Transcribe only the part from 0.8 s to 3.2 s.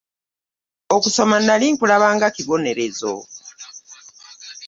Okusoma nali nkulaba nga kibonerezo.